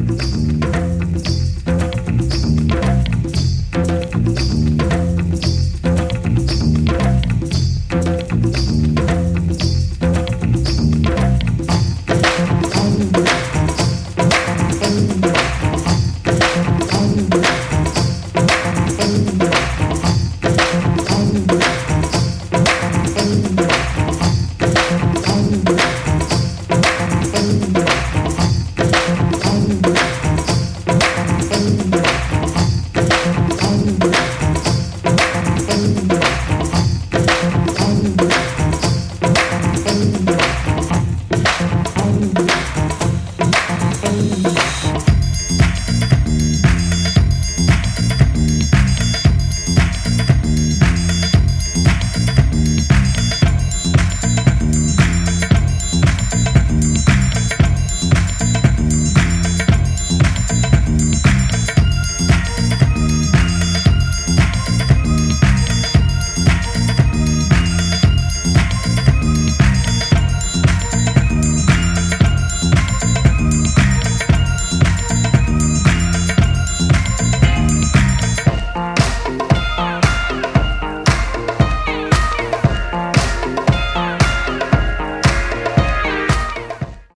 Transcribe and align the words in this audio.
Música 0.00 0.69